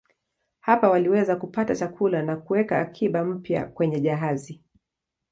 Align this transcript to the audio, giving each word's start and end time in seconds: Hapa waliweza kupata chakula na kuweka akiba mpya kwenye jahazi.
Hapa 0.59 0.89
waliweza 0.89 1.35
kupata 1.35 1.75
chakula 1.75 2.23
na 2.23 2.35
kuweka 2.35 2.79
akiba 2.79 3.23
mpya 3.23 3.65
kwenye 3.65 3.99
jahazi. 3.99 4.61